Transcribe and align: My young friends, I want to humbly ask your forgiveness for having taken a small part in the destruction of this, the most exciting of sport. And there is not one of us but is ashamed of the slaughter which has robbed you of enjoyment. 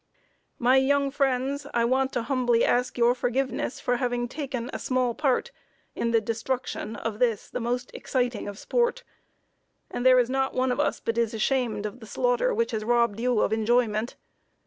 My 0.57 0.77
young 0.77 1.11
friends, 1.11 1.67
I 1.75 1.85
want 1.85 2.11
to 2.13 2.23
humbly 2.23 2.65
ask 2.65 2.97
your 2.97 3.13
forgiveness 3.13 3.79
for 3.79 3.97
having 3.97 4.27
taken 4.27 4.71
a 4.73 4.79
small 4.79 5.13
part 5.13 5.51
in 5.93 6.09
the 6.09 6.19
destruction 6.19 6.95
of 6.95 7.19
this, 7.19 7.47
the 7.51 7.59
most 7.59 7.91
exciting 7.93 8.47
of 8.47 8.57
sport. 8.57 9.03
And 9.91 10.03
there 10.03 10.17
is 10.17 10.27
not 10.27 10.55
one 10.55 10.71
of 10.71 10.79
us 10.79 10.99
but 10.99 11.19
is 11.19 11.35
ashamed 11.35 11.85
of 11.85 11.99
the 11.99 12.07
slaughter 12.07 12.51
which 12.51 12.71
has 12.71 12.83
robbed 12.83 13.19
you 13.19 13.41
of 13.41 13.53
enjoyment. 13.53 14.15